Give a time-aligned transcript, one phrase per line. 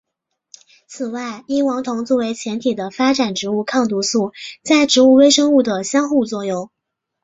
[0.87, 6.71] 此外异黄酮作为前体的发展植物抗毒素在植物微生物的相互作用。